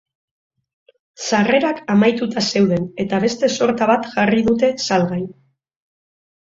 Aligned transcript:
Sarrerak 1.27 1.83
amaituta 1.97 2.45
zeuden 2.53 2.89
eta 3.05 3.21
beste 3.27 3.53
sorta 3.61 3.91
bat 3.95 4.11
jarri 4.17 4.43
dute 4.51 4.73
salgai. 4.89 5.25